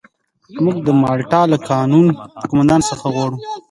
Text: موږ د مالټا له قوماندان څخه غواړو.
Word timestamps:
موږ 0.63 0.77
د 0.87 0.89
مالټا 1.01 1.41
له 1.51 1.57
قوماندان 2.49 2.81
څخه 2.89 3.05
غواړو. 3.13 3.37